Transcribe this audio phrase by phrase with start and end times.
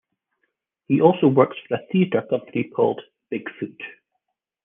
[0.87, 3.79] He also works for a theatre company called Big Foot.